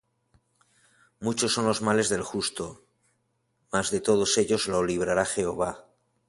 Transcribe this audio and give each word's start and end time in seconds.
Muchos 1.19 1.53
son 1.53 1.67
los 1.67 1.83
males 1.83 2.09
del 2.09 2.23
justo; 2.23 2.83
Mas 3.71 3.91
de 3.91 4.01
todos 4.01 4.35
ellos 4.39 4.67
lo 4.67 4.83
librará 4.83 5.25
Jehová. 5.25 5.85